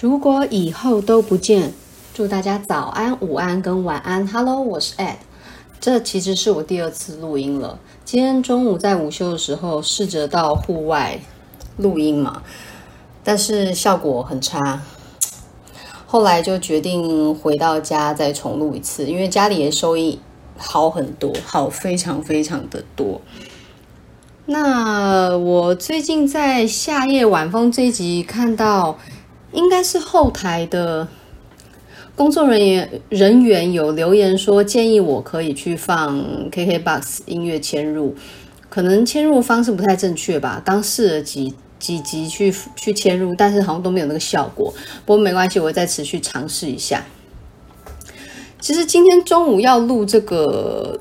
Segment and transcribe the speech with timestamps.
[0.00, 1.72] 如果以后都不见，
[2.12, 4.26] 祝大家早安、午安跟晚安。
[4.26, 5.14] Hello，我是 Ed。
[5.80, 7.78] 这其实是我第二次录音了。
[8.04, 11.20] 今天中午在午休的时候试着到户外
[11.76, 12.42] 录音嘛，
[13.22, 14.82] 但是效果很差。
[16.06, 20.18] 后来就决定回到家再重录一次，因为家里的收益
[20.58, 23.20] 好很多，好非常非常的多。
[24.46, 28.98] 那我最近在夏夜晚风这一集看到。
[29.54, 31.06] 应该是后台的
[32.14, 36.20] 工作人员人员有留言说，建议我可以去放
[36.50, 38.14] KKBOX 音乐嵌入，
[38.68, 40.60] 可能嵌入方式不太正确吧。
[40.64, 44.72] 刚试了几几集去去嵌入，但是好像都没有那个效果。
[45.04, 47.04] 不过没关系，我会再持续尝试一下。
[48.60, 50.98] 其实今天中午要录这个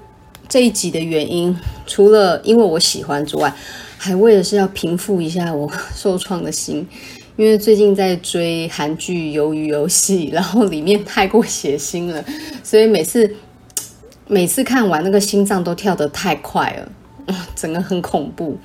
[0.49, 3.53] 这一集的原因，除了因为我喜欢之外，
[3.97, 6.87] 还为的是要平复一下我受创的心。
[7.35, 12.23] 因为最近在追韩剧《鱿鱼游戏》，然后里面太过血腥了，
[12.63, 13.35] 所以每次
[14.27, 18.57] 每次看完那个心脏都跳得太快了， 整个很恐怖。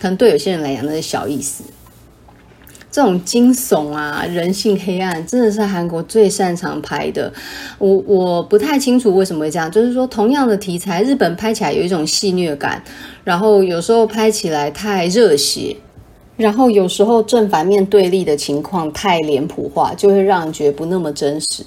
[0.00, 1.64] 可能对有些人来讲那是小意思。
[2.90, 7.32] 这种惊悚啊、人性黑暗，真的是韩国最擅长拍的。
[7.78, 12.82] 我我不太清楚为什么会这样，就是说同样的题材，日本拍起来有一种戏谑感，
[13.22, 15.76] 然后有时候拍起来太热血。
[16.38, 21.66] 然后有时候正反面对立的情况太脸谱化，就会让人觉得不那么真实。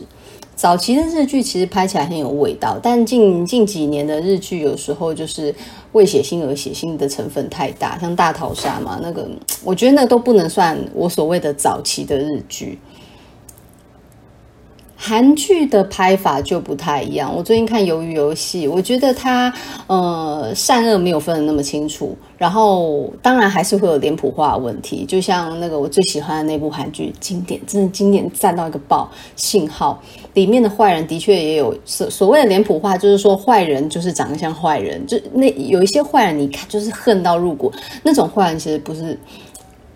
[0.56, 5.54] 早期的日剧其实拍起来很有味道，但近近几年的日剧有时候就是
[5.92, 9.28] 为血腥而血腥的成分太大，像大逃杀嘛，那个
[9.64, 12.80] 我觉得那都不能算我所谓的早期的日剧。
[15.04, 17.36] 韩剧的拍法就不太一样。
[17.36, 19.52] 我最近看《鱿鱼游戏》，我觉得它
[19.88, 22.16] 呃善恶没有分得那么清楚。
[22.38, 30.00] 然后当然还是会有脸谱化的问题，就像那个我最喜欢的那部韩剧，经典真的经典赞到一个爆，《信号》
[30.36, 37.72] 里面的坏人的确也有所所谓的脸谱化，就是说坏人就是长得像坏人，就那有一些坏人你看就是恨到入骨，
[38.04, 39.20] 那种坏人其实不是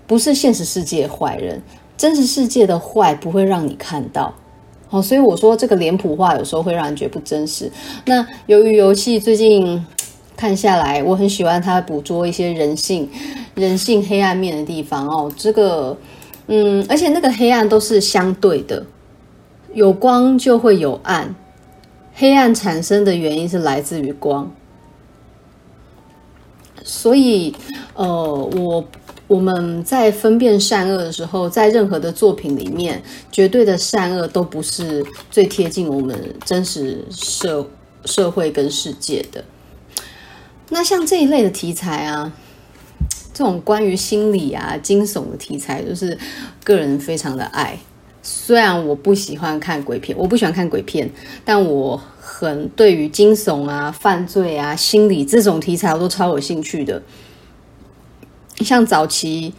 [0.08, 1.62] 不是现实世界坏人，
[1.96, 4.34] 真实世界的坏不会让你看到。
[4.90, 7.70] 哦，所以我说这个脸谱化有时候会让人觉得不真实。
[8.06, 9.86] 那由于游戏最近
[10.38, 13.10] 看下来，我很喜欢它捕捉一些人性、
[13.56, 15.32] 人性黑暗面的地方哦。
[15.36, 15.98] 这个，
[16.48, 18.86] 嗯，而且那个黑暗都是相对的，
[19.74, 21.34] 有光就会有暗，
[22.14, 24.50] 黑暗产生的原因是来自于光。
[26.84, 27.54] 所以，
[27.96, 28.86] 呃，我。
[29.28, 37.68] 我们在分辨善恶的时候，在任何的作品里面，绝对的善恶都不是最贴近我们真实社
[38.06, 39.44] 社会跟世界的。
[40.70, 42.32] 那像这一类的题材啊，
[43.34, 46.16] 这种关于心理啊、惊悚的题材，就是
[46.64, 47.78] 个人非常的爱。
[48.22, 51.10] 虽然我不喜欢看鬼片，我不喜欢看鬼片，
[51.44, 57.02] 但我很对于惊悚啊、犯罪啊、心理这种题材，我都超有兴趣的。
[58.60, 59.54] 像早期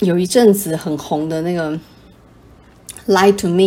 [0.00, 1.72] 有一阵子很红的那个
[3.06, 3.62] 《Lie to Me》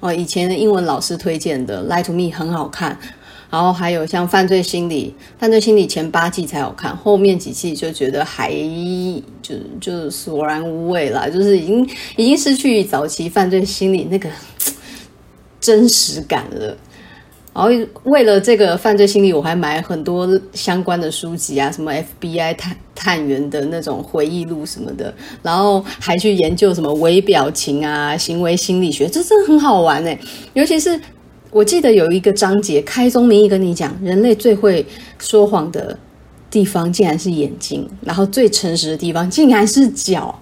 [0.00, 2.98] 哦，以前的英文老师推荐的《Lie to Me》很好看。
[3.50, 8.52] 然后还有像《犯罪心理》，《犯罪心理》前八季才好看，后面几季就觉得还
[9.40, 11.82] 就就索然无味了，就是已经
[12.16, 14.28] 已经失去早期《犯罪心理》那个
[15.58, 16.76] 真实感了。
[17.58, 17.72] 然后
[18.04, 30.16] 为了这个犯罪心理，我还买很多相关的书籍啊，什么 FBI 探探员的那种回忆录什么的，然后还去研究什么微表情啊、行为心理学，这真的很好玩哎！
[30.52, 31.00] 尤其是
[31.50, 34.86] 我记得有一个章节，开宗明义跟你讲，人类最会
[35.18, 35.98] 说谎的
[36.48, 40.38] 地方竟然是眼睛，然后最诚实的地方竟然是脚。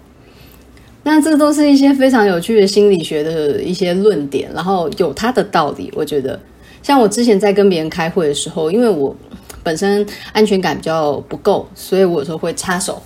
[1.03, 6.39] 那这都是一些非常有趣的心理学的一些论点，然后有它的道理，我觉得。
[6.87, 9.13] 像我之前在跟别人开会的时候，因为我
[9.65, 13.03] 本身安全感比较不够，所以我有时候会插手。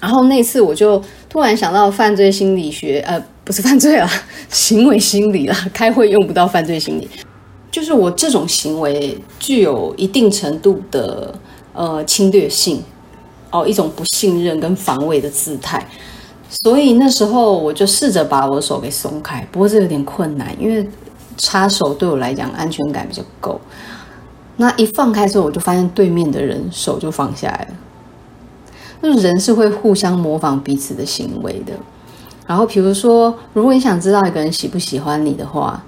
[0.00, 4.08] 然后那次我就突然想到犯罪心理学，呃，不是犯罪了，
[4.50, 5.56] 行为心理了。
[5.74, 7.08] 开会用不到犯罪心理，
[7.72, 11.34] 就是我这种行为具有一定程度的
[11.72, 12.80] 呃侵略性，
[13.50, 15.84] 哦，一种不信任跟防卫的姿态。
[16.62, 20.88] 所以那时候我就试着把我的手给松开，不过这有点困难，因为。
[21.36, 23.60] 插手对我来讲安全感比较够，
[24.56, 27.76] 那一放开之后，我就发现对面的人手就放下来了。
[29.00, 31.74] 那人是会互相模仿彼此的行为的。
[32.46, 35.82] 然后，比如说，如果你想知道一个人喜不喜欢你的话，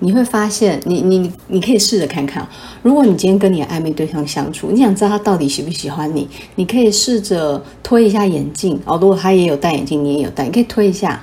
[0.00, 2.46] 你会发现，你你你可以试着看看。
[2.82, 8.98] 如果你今天跟你的暧昧对象相处，你想知道他到底喜不喜欢你，你可以试着推一下眼镜哦。
[9.00, 11.22] 如果他也有戴眼镜，你也有戴，你可以推一下。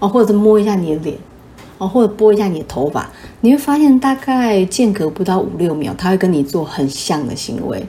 [0.00, 1.16] 哦，或者摸一下你的脸，
[1.78, 7.84] 哦，或者拨一下你的头发，你会发现大概间隔不到五六秒，他会跟你做很像的行为。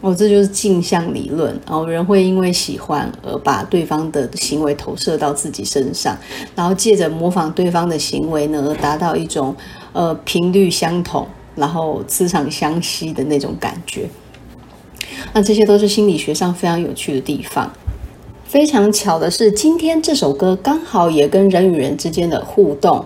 [0.00, 1.56] 哦，这就是镜像理论。
[1.68, 6.16] 哦人会因为喜欢而把对方的行为投射到自己身上，
[6.56, 9.54] 然后借着模仿对方的行为呢，而达到一种
[9.92, 11.24] 呃频率相同，
[11.54, 14.08] 然后磁场相吸的那种感觉。
[15.32, 17.70] 那这些都是心理学上非常有趣的地方。
[18.44, 23.04] 非常巧的是，今天这首歌刚好也跟人与人之间的互动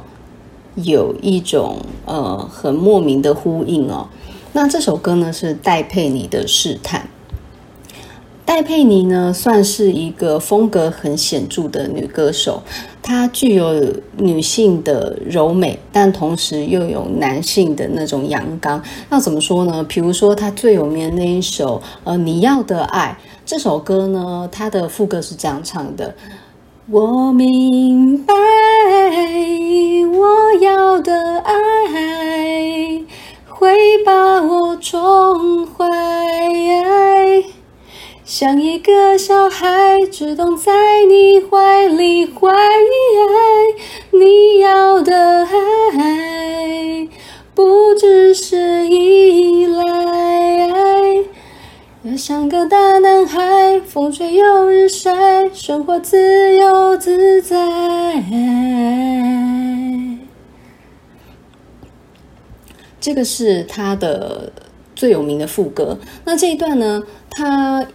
[0.77, 4.09] 有一种呃很莫名的呼应哦。
[4.53, 7.09] 那这首歌呢，是戴佩妮的试探。
[8.45, 12.63] 戴佩妮呢，算是一个风格很显著的女歌手，
[13.03, 13.75] 她具有
[14.19, 18.81] 女性的柔美，但同时又有男性的那种阳刚。
[19.11, 19.85] 那怎么说呢？
[19.89, 26.15] 比如说她最有名的那一首呃，你要的爱这首歌呢，它的副歌是这样唱的：
[26.89, 28.33] 我明白
[30.13, 31.57] 我要的爱。
[33.59, 35.87] 会把我宠坏，
[38.23, 47.09] 像一个小孩，只懂在你怀里怀疑，你要的爱，
[47.55, 51.25] 不只是依赖，
[52.03, 53.41] 要像个大男孩，
[53.81, 57.57] 风吹又日晒，生活自由自在。
[63.01, 64.53] 这个是他的
[64.95, 65.99] 最有名的副歌。
[66.25, 67.87] 那这一段呢，他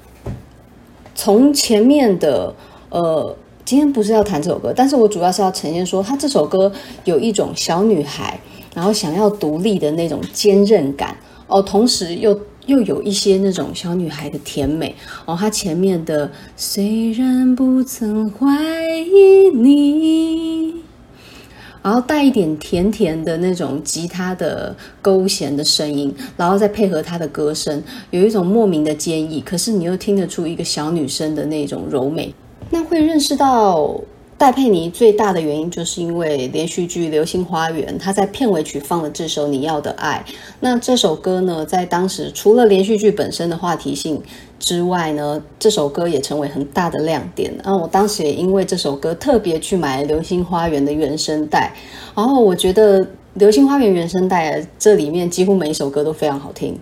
[1.15, 2.55] 从前面的
[2.89, 3.35] 呃，
[3.65, 6.71] 今天不是要谈这首歌，但是我主要是要呈现说，他这首歌
[7.03, 8.39] 有一种小女孩，
[8.73, 11.17] 然后想要独立的那种坚韧感
[11.47, 12.39] 哦，同时又
[12.71, 14.95] 又有一些那种小女孩的甜美
[15.25, 15.35] 哦。
[15.37, 18.47] 她前面的虽然不曾怀
[18.97, 20.75] 疑你。
[21.83, 27.81] 然后带一点甜甜的那种吉他的勾弦的声音，然后再配合她的歌声，
[28.11, 32.31] 有一种莫名的坚毅，可是你又听得出一个小女生的那种柔美。
[32.69, 33.99] 那会认识到
[34.41, 40.25] 戴佩妮最大的原因，就是因为连续剧《流星花园》，她在片尾曲放了这首《你要的爱》。
[40.61, 44.19] 那这首歌呢，在当时除了连续剧本身的话题性。
[44.57, 47.53] 之外呢，这首歌也成为很大的亮点。
[47.63, 51.71] 然后我当时也因为这首歌特别去买《流星花园》的原声带。
[52.15, 52.99] 然后我觉得
[53.35, 56.75] 《流星花园》原声带这里面几乎每一首歌都非常好听，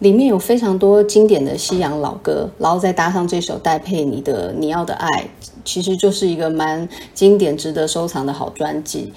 [0.00, 5.08] 里面有非常多经典的西洋老歌，然后再搭上这首戴佩妮的《你要的爱》，
[5.64, 9.12] 其实就是一个蛮经典、值得收藏的好专辑。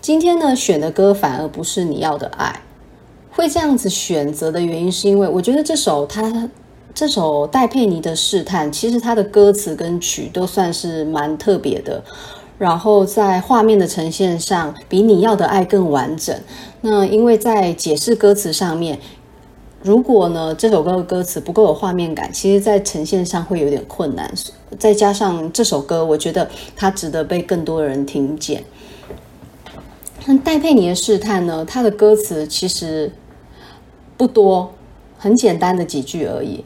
[0.00, 2.60] 今天呢，选的歌反而不是《你要的爱》，
[3.36, 6.48] 会这样子选择的原因是因为我觉得这首它。
[6.94, 12.02] 这首戴佩妮的试探，其实它的歌词跟曲都算是蛮特别的，
[12.56, 16.34] 然后在画面的呈现上比你要的爱更完整。
[16.80, 18.98] 那因为在解释歌词上面，
[19.82, 24.32] 如果呢这首歌的歌词不够有画面感，其实在呈现上会有点困难。
[24.78, 28.64] 再加上这首歌，我觉得它值得被更多人听见。
[30.26, 33.10] 那戴佩妮的试探呢，它的歌词其实
[34.16, 34.72] 不多，
[35.16, 36.64] 很简单的几句而已。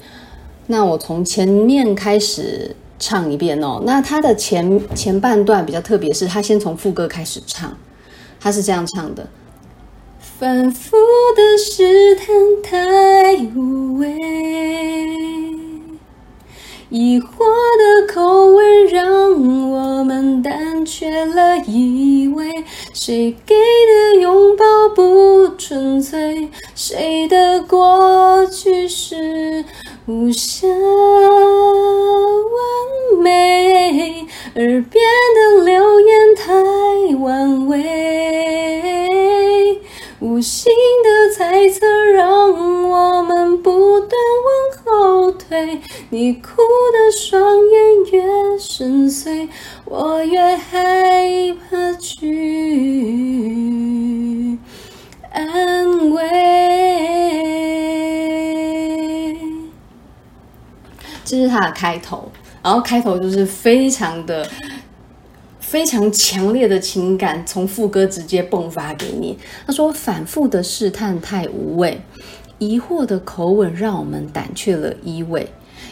[0.66, 3.82] 那我从前面开始唱一遍哦。
[3.84, 7.76] 那它的前前半段比较特别，是他先从副歌开始唱，
[8.40, 9.24] 他是这样唱的：
[10.42, 10.96] 反复
[11.36, 12.34] 的试探
[12.64, 14.12] 太无味，
[16.88, 17.44] 疑惑
[17.78, 22.50] 的口吻让我们胆怯了以为，
[22.92, 29.64] 谁给的拥抱不纯粹，谁的过去是。
[30.06, 30.82] 无限完
[33.22, 35.04] 美，耳边
[35.36, 36.52] 的流言太
[37.20, 38.21] 完美，
[40.42, 40.72] 心
[41.04, 42.28] 的猜测让
[42.90, 44.10] 我们不断
[44.44, 44.50] 往
[44.84, 45.80] 后退。
[46.10, 46.56] 你哭
[46.92, 49.48] 的双眼越深邃，
[49.84, 52.18] 我越害怕去
[55.30, 56.22] 安慰。
[61.24, 62.30] 这是它的开头，
[62.62, 64.46] 然后开头就是非常的、
[65.72, 69.38] 非常强烈的情感，从副歌直接迸发给你。
[69.66, 71.98] 他说：“反复的试探太无味，
[72.58, 75.46] 疑惑的口吻让我们胆怯了依偎。”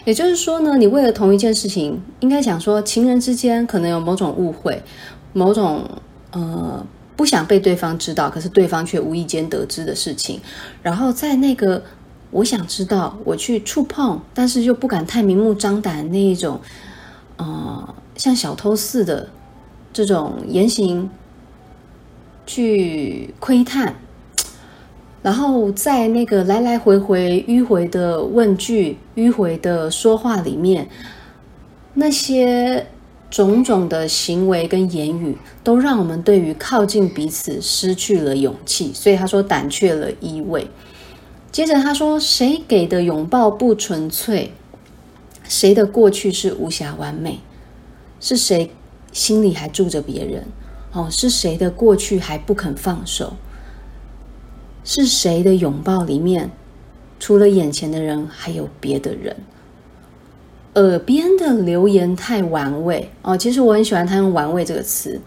[0.05, 4.83] 也就是说呢，你为了同一件事情，应该想说，情人之间可能有某种误会，
[5.33, 5.83] 某种
[6.33, 6.85] 呃
[7.17, 10.39] 不想被对方知道，可是对方却无意间得知的事情，
[10.83, 11.83] 然后在那个。
[12.33, 16.61] 我想知道，我去触碰，但是又不敢太明目张胆那一种，
[17.39, 19.29] 呃，像小偷似的
[19.93, 21.11] 这种言行
[22.47, 23.95] 去窥探，
[25.23, 30.89] 然后在那个来来回回迂回的问句、迂回的说话里面，
[31.95, 32.87] 那些
[33.31, 38.93] 种种的行为跟言语，都让我们对于靠近彼此失去了勇气。
[38.95, 40.67] 所以他说胆怯了依偎。
[41.53, 44.53] 接着他说，谁给的拥抱不纯粹？
[45.49, 47.41] 谁的过去是无瑕完美？
[48.21, 48.71] 是谁
[49.13, 50.45] 心里还住着别人？
[50.93, 53.35] 哦，是谁的过去还不肯放手？
[54.83, 56.51] 是谁的拥抱里面，
[57.19, 59.37] 除了眼前的人，还有别的人？
[60.75, 65.21] 耳边的留言太玩味哦，其实我很喜欢他用“玩味”这个词。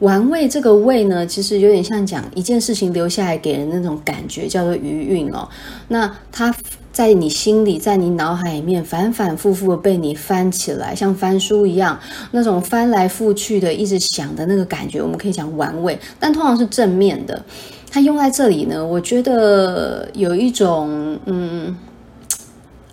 [0.00, 5.48] 玩味这个味呢，其实有点像讲一件事情留下来给人那种感觉，叫做余韵哦。
[5.88, 6.54] 那他
[6.98, 11.96] 在你心里，在你脑海里面反反复复被你翻起来，像翻书一样，
[12.32, 17.40] 那种翻来覆去的一直想的那个感觉，我们可以讲玩味，但通常是正面的。
[17.88, 21.76] 它用在这里呢，我觉得有一种嗯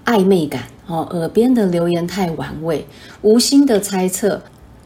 [0.05, 1.07] 暧昧感哦。
[1.09, 2.85] 耳边的流言太玩味，
[3.23, 4.39] 无心的猜测。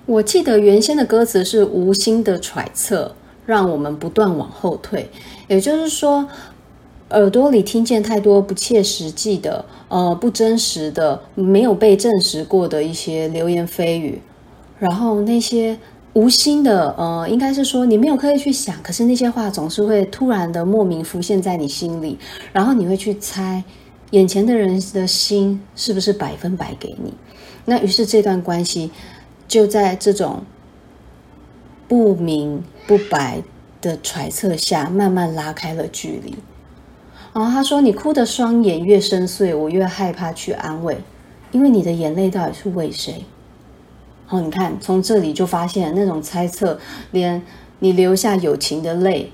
[0.05, 3.13] 我记得原先的歌词是无心的揣测，
[3.45, 5.11] 让我们不断往后退。
[5.49, 6.25] 也就是说，
[7.11, 14.21] 耳朵里听见太多不切实际的、呃不真实的、没有被证实过的一些流言蜚语，
[14.77, 15.77] 然后那些
[16.13, 22.17] 无心的，呃，应该是说你没有刻意去想，可是那些话总是会突然的莫名浮现在你心里，
[22.53, 23.63] 然后你会去猜
[24.11, 27.13] 眼前的人的心是不是百分百给你。
[27.65, 28.91] 那于是这段关系。
[29.49, 30.43] 就在这种
[31.87, 33.41] 不明不白
[33.81, 36.35] 的揣测下，慢慢拉开了距离。
[37.33, 40.97] 然后他说：“你哭的双眼越深邃，我越害怕去安慰，
[41.51, 43.23] 因为你的眼泪到底是为谁？”
[44.29, 46.79] 哦，你看，从这里就发现那种猜测，
[47.11, 47.41] 连
[47.79, 49.31] 你流下友情的泪。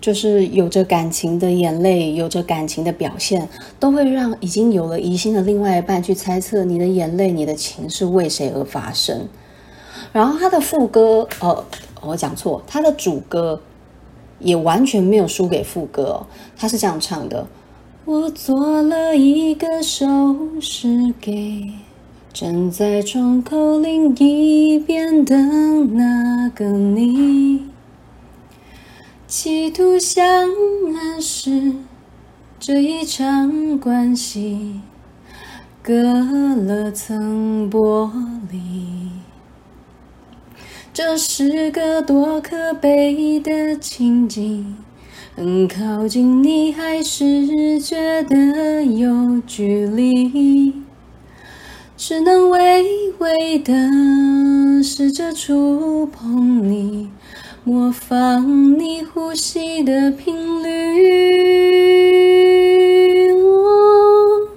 [0.00, 3.48] 就是有着感情的眼泪，有着感情的表现，
[3.80, 9.26] 都会让已经有了疑心的另外一半去猜测你的眼泪、你的情是为谁而发生。
[10.12, 11.64] 然后他的副歌，呃，
[12.00, 13.60] 我讲错，他的主歌
[14.40, 16.26] 也完全没有输给副歌哦。
[16.56, 17.46] 他是这样唱的：
[18.04, 20.06] 我做了一个手
[20.60, 21.72] 势给
[22.32, 27.66] 站在窗口另一边的那个你。
[29.26, 30.24] 企图想
[30.94, 31.72] 暗示
[32.58, 34.80] 这一场关系
[35.82, 38.10] 隔了层玻
[38.50, 39.10] 璃，
[40.92, 44.76] 这是个多可悲的情景。
[45.36, 50.74] 很靠近你，还是觉得有距离，
[51.96, 52.84] 只能微
[53.18, 53.72] 微的
[54.82, 57.10] 试着触碰你。
[57.62, 60.68] 模仿你呼吸的频率。
[63.30, 64.48] 哦，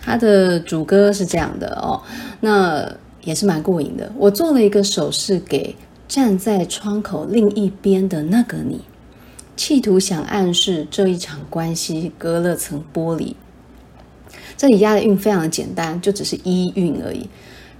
[0.00, 2.00] 他的主歌是这样的哦，
[2.40, 4.12] 那也是蛮过瘾的。
[4.16, 5.74] 我做了一个手势给
[6.06, 8.80] 站在窗口另一边的那个你，
[9.56, 13.34] 企图想暗示这一场关系隔了层玻璃。
[14.56, 17.28] 这里押的韵非常的简单，就只是一韵而已。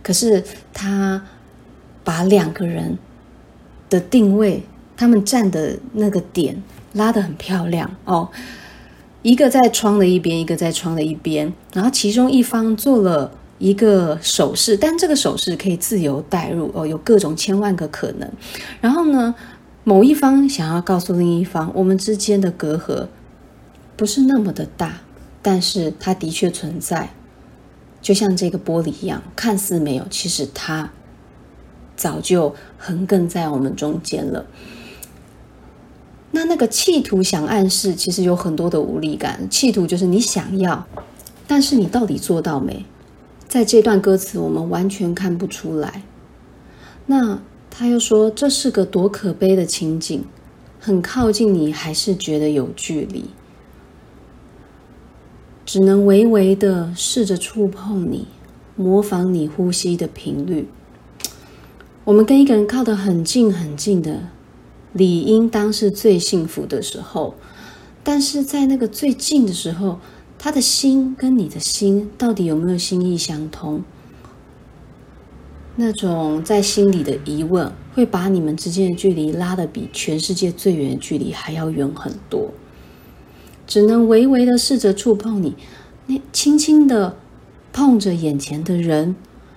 [0.03, 1.23] 可是他
[2.03, 2.99] 把两个人。
[3.93, 4.63] 的定位，
[4.97, 6.63] 他们站的那个点
[6.95, 8.27] 拉得很漂亮哦。
[9.21, 13.31] 一个在窗的一边，一个在窗的一边，然后其中一方做了
[13.63, 18.29] 一个手势，但这个手势可以自由带入哦，有各种千万个可能。
[18.81, 19.33] 然后呢，
[19.85, 23.07] 某一方想要告诉另一方，我们之间的隔阂
[23.97, 25.03] 不是那么的大，
[25.41, 27.11] 但是它的确存在，
[28.01, 30.91] 就像这个玻璃一样，看似没有，其实它。
[31.95, 34.45] 早就横亘在我们中间了。
[36.33, 39.49] 那那个企图想暗示，其实有很多的无力感。
[39.49, 40.85] 企图就是你想要，
[41.47, 42.85] 但是你到底做到没？
[43.53, 46.05] 在这段歌词，我们完全看不出来。
[47.05, 50.25] 那他又说，这是个多可悲的情景，
[50.81, 53.27] 很靠近你，还是觉得有距离，
[55.67, 58.27] 只能微微的试着触碰你，
[58.75, 60.67] 模仿你呼吸的频率。
[62.05, 64.29] 我们跟一个人靠得很近很近的，
[64.95, 67.35] 理应当是最幸福的时候，
[68.03, 70.01] 但是在那个最近的时候，
[70.45, 73.81] 他的心跟你的心到底有没有心意相通？
[75.77, 82.51] 那种在心里的疑问，会把你们之间的距离拉得比全世界最远的距离还要远很多。
[83.69, 85.55] 只能微微的试着触碰你，
[86.09, 87.17] 那轻轻的
[87.73, 89.15] 碰着眼前的人。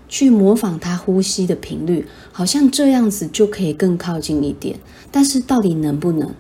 [0.08, 4.80] 去模仿他呼吸的频率，好像这样子就可以更靠近一点。
[5.12, 6.32] 但是到底能不能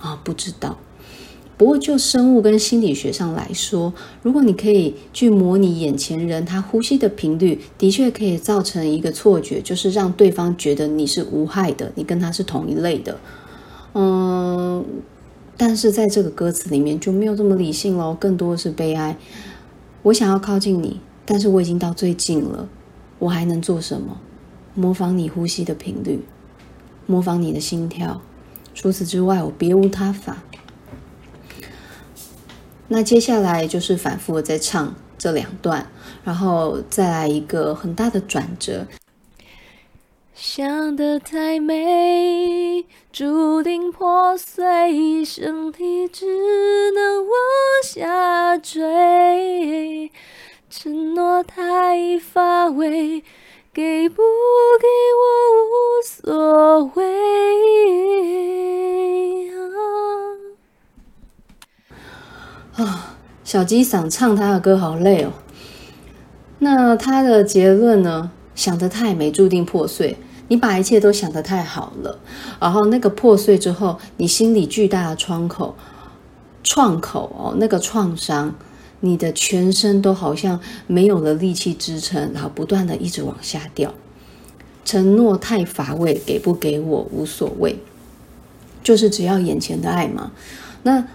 [0.00, 0.20] 啊？
[0.24, 0.76] 不知道。
[1.56, 3.92] 不过就生物跟心理学上来说，
[4.22, 13.18] 如果你可以去模拟眼前人他呼吸的频率，的确可以造成一个错觉，就是让对方觉得你是无害的，你跟他是同一类的。
[13.94, 14.84] 嗯，
[15.56, 19.16] 但是在这个歌词里面就没有这么理性喽，更多的是悲哀。
[20.02, 22.68] 我想要靠近你，但是我已经到最近了。
[23.20, 24.18] 我还能做什么？
[24.74, 26.18] 模仿你呼吸的频率，
[27.06, 28.20] 模仿你的心跳。
[28.74, 30.42] 除此之外，我别无他法。
[32.88, 35.90] 那接下来就是反复在唱这两段，
[36.22, 38.86] 然后再来一个很大的转折。
[40.34, 47.32] 想得太美，注定破碎，身体只能往
[47.82, 50.10] 下坠。
[50.68, 53.22] 承诺太乏味，
[53.72, 54.16] 给不
[54.80, 54.86] 给
[55.20, 55.24] 我
[55.70, 55.72] 无
[56.04, 57.04] 所谓。
[62.76, 63.16] 啊，
[63.54, 65.30] 小鸡嗓唱他的歌好累哦。
[66.58, 68.32] 那他的结论呢？
[68.56, 70.16] 想得太美，注定破碎。
[70.48, 72.18] 你把一切都想得太好了，
[72.58, 75.76] 然后那个破碎之后，你心里巨大的窗口、
[76.64, 78.52] 创口哦，那个创伤。
[78.98, 80.58] 你的全身都好像
[80.88, 83.94] 没有了力气支撑，然后不断的一直往下掉。
[84.84, 87.78] 承诺太乏味，给不给我无所谓，
[88.82, 90.32] 就是只要眼前的爱嘛。
[90.82, 91.06] 那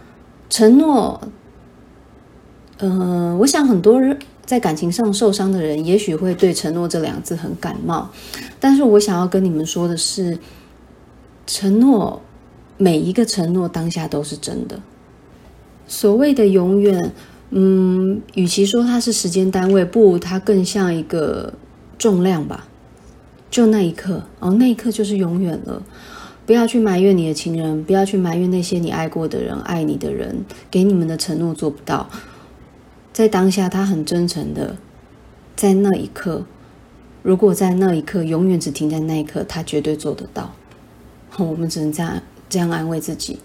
[0.50, 1.19] 承诺，
[2.80, 8.10] 呃，我想很多人在感情上受伤的人，也许会对承诺这两个字很感冒。
[8.60, 10.38] 但是我想要跟你们说的是，
[11.48, 12.22] 承诺，
[12.78, 14.80] 每一个承诺当下都是真的。
[15.88, 17.14] 所谓的永远。
[17.52, 21.52] 嗯，与其说它是时间单位，不如它更像一个
[21.98, 22.68] 重量吧。
[23.50, 25.82] 就那一刻，哦，那一刻就是永远了。
[26.46, 32.08] 不要去埋怨你的情人，不要去埋怨那些你爱过的人、爱你的人，给你们的承诺做不到。
[33.12, 34.78] 在当下，他很真诚的，
[35.56, 36.45] 在那一刻，
[37.22, 40.54] 如果在那一刻永远只停在那一刻，他绝对做得到。
[41.38, 43.39] 我们只能这样这样安慰自己。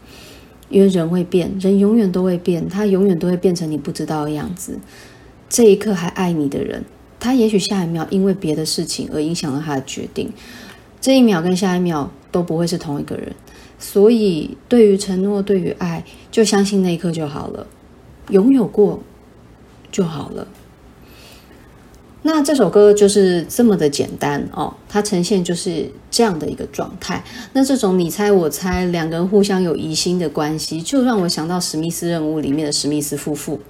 [0.71, 4.79] 因为人会变，人永远都会变，他永远都会变成你不知道的样子。
[5.49, 6.83] 这一刻还爱你的人，
[7.21, 10.33] 他也许下一秒因为别的事情而影响了他的决定。
[11.01, 13.35] 这一秒跟下一秒都不会是同一个人。
[13.79, 17.67] 所以，对于承诺，对于爱，就相信那一刻就好了，
[18.31, 19.01] 拥有过
[19.95, 20.45] 就好了。
[22.23, 27.23] 那这首歌就是这么的简单哦，它呈现就是这样的一个状态。
[27.53, 33.61] 那这种你猜我猜，两个人互相有疑心的关系，就让我想到《史密斯任务》里面的史密斯夫妇，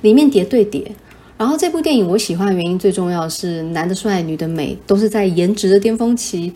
[0.00, 0.94] 里面谍对谍。
[1.36, 6.54] 然后这部电影我喜欢的原因，最重要是男的帅，女的美，都是在颜值的巅峰期。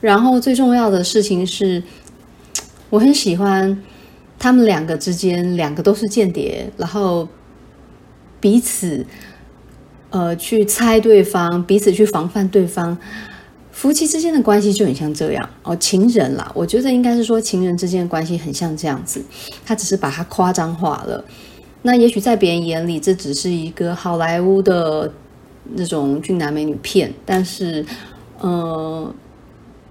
[0.00, 1.82] 然后最重要的事情是，
[2.88, 3.82] 我很喜欢
[4.38, 7.28] 他们两个之间，两个都是间谍，然后
[8.40, 9.06] 彼此。
[10.12, 12.98] 呃，去猜对方，彼此去防范对方，
[13.70, 15.76] 夫妻之间的关系就很像这样哦。
[15.76, 19.22] 情人啦，我觉得应该是说情人之间的关系很像这样子，
[19.64, 21.24] 他只是把它夸张化了。
[21.82, 25.12] 那也许在别人眼里，这只是一个好莱坞的
[25.74, 27.86] 那种俊男美女片，但是，
[28.40, 29.14] 呃，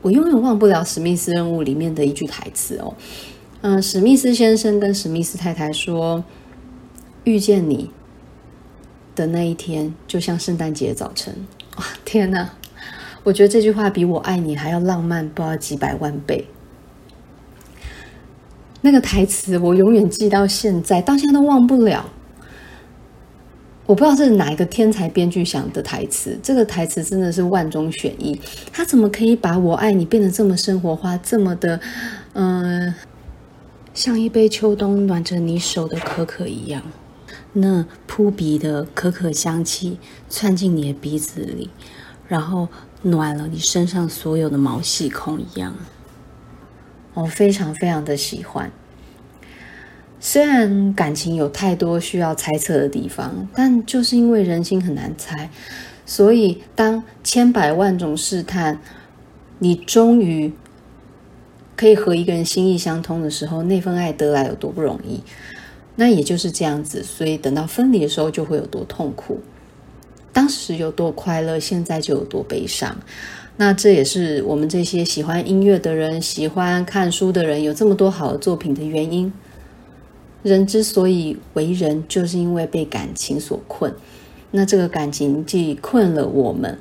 [0.01, 2.93] 我永远忘不了《史密斯任务》里面的一句台词哦。
[3.61, 6.21] 嗯、史密斯先生跟史密斯太太说
[7.23, 7.89] ：“遇见你。”
[9.19, 11.35] 的那一天，就像圣诞节早晨。
[11.75, 12.49] 哇，天哪！
[13.23, 16.47] 我觉得这句话比我爱你还要浪漫，不知道几百万倍。
[18.81, 22.09] 那个台词我永远记到现在，到现在都忘不了。
[23.85, 28.39] 我不知道是哪一个天才编剧想的台词，这个台词真的是万中选一。
[28.71, 31.77] 他怎么可以把我爱你变得这么生活化，这么的，
[32.33, 32.93] 嗯、
[33.93, 36.81] 像一杯秋冬暖着你手的可可一样？
[37.53, 41.69] 那扑鼻的可可香气窜进你的鼻子里，
[42.27, 42.67] 然后
[43.01, 45.75] 暖了你身上所有的毛细孔一样，
[47.13, 48.71] 我非常非常的喜欢。
[50.19, 55.49] 虽然感情有太多需要猜测的地方，但就是因为人心很难猜，
[56.05, 58.81] 所以当千百万种试探，
[59.59, 60.51] 你终于
[61.77, 65.23] 可以和一个人心意相通的时候，那份爱得来有多不容易。
[65.99, 69.37] 那也就是这样子，所以等到分离的时候就会有多痛苦，
[70.31, 72.97] 当时有多快乐，现在就有多悲伤。
[73.57, 79.33] 那这也是我们这些喜欢音乐的人、喜欢看书的人，有这么多好的作品的原因。
[80.41, 83.93] 人之所以为人，就是因为被感情所困。
[84.51, 86.79] 那这个感情既困了我们，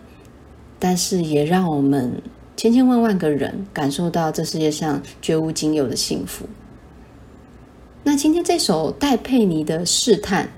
[0.78, 2.22] 但是也让我们
[2.56, 6.46] 千千万万个人感受到这世界上绝无仅有的幸福。
[8.08, 10.48] 那今天这首戴佩妮的试探，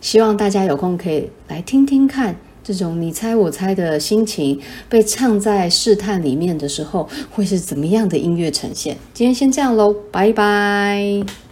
[0.00, 2.34] 希望大家有空可以来听听看。
[2.64, 8.96] 这种你猜我猜的心情被唱在试探里面的时候，会是怎么样的音乐呈现？
[9.12, 11.45] 今天先这样喽，拜拜。